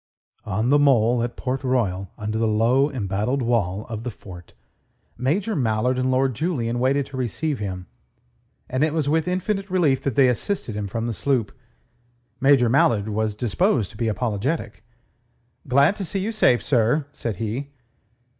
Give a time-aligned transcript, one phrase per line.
[0.47, 4.55] On the mole at Port Royal, under the low, embattled wall of the fort,
[5.15, 7.85] Major Mallard and Lord Julian waited to receive him,
[8.67, 11.51] and it was with infinite relief that they assisted him from the sloop.
[12.39, 14.83] Major Mallard was disposed to be apologetic.
[15.67, 17.67] "Glad to see you safe, sir," said he.